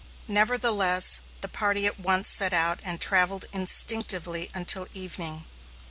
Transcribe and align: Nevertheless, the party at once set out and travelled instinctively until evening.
Nevertheless, 0.27 1.21
the 1.41 1.47
party 1.47 1.85
at 1.85 1.99
once 1.99 2.27
set 2.27 2.53
out 2.53 2.79
and 2.81 2.99
travelled 2.99 3.45
instinctively 3.53 4.49
until 4.51 4.87
evening. 4.93 5.45